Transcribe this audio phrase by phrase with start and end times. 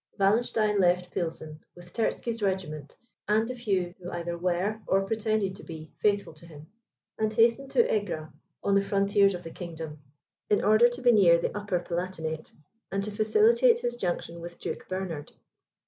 [0.17, 5.63] Wallenstein left Pilsen, with Terzky's regiment, and the few who either were, or pretended to
[5.63, 6.65] be, faithful to him,
[7.19, 8.33] and hastened to Egra,
[8.63, 9.99] on the frontiers of the kingdom,
[10.49, 12.51] in order to be near the Upper Palatinate,
[12.91, 15.33] and to facilitate his junction with Duke Bernard.